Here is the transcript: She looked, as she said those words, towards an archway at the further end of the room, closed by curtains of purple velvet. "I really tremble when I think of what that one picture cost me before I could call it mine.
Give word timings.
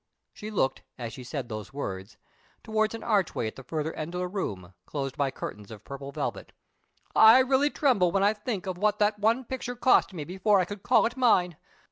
She 0.33 0.49
looked, 0.49 0.81
as 0.97 1.13
she 1.13 1.23
said 1.23 1.47
those 1.47 1.71
words, 1.73 2.17
towards 2.63 2.95
an 2.95 3.03
archway 3.03 3.45
at 3.45 3.55
the 3.55 3.61
further 3.61 3.93
end 3.93 4.15
of 4.15 4.19
the 4.19 4.27
room, 4.27 4.73
closed 4.87 5.15
by 5.15 5.29
curtains 5.29 5.69
of 5.69 5.83
purple 5.83 6.11
velvet. 6.11 6.53
"I 7.15 7.37
really 7.37 7.69
tremble 7.69 8.11
when 8.11 8.23
I 8.23 8.33
think 8.33 8.65
of 8.65 8.79
what 8.79 8.97
that 8.97 9.19
one 9.19 9.43
picture 9.45 9.75
cost 9.75 10.11
me 10.11 10.23
before 10.23 10.59
I 10.59 10.65
could 10.65 10.81
call 10.81 11.05
it 11.05 11.15
mine. 11.15 11.55